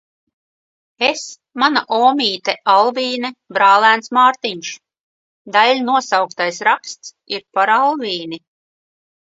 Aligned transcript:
Es, 1.07 1.25
mana 1.63 1.83
omīte 1.97 2.55
Alvīne, 2.73 3.31
brālēns 3.59 4.15
Mārtiņš. 4.19 4.73
Daiļnosauktais 5.59 6.63
raksts 6.71 7.17
ir 7.39 7.51
par 7.59 7.79
Alvīni. 7.81 8.47